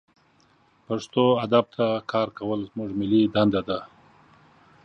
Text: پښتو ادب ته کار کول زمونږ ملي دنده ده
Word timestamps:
پښتو 0.85 1.23
ادب 1.45 1.65
ته 1.75 1.85
کار 2.11 2.27
کول 2.37 2.59
زمونږ 2.69 2.89
ملي 2.99 3.21
دنده 3.35 3.61
ده 3.67 3.79